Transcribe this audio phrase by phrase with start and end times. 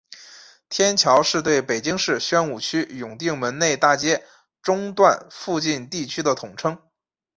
[0.67, 4.25] 天桥是对北京市宣武区永定门内大街
[4.63, 6.81] 中段附近地区的统称。